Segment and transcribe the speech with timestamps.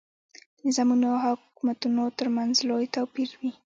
[0.57, 3.51] د نظامونو او حکومتونو ترمنځ لوی توپیر وي.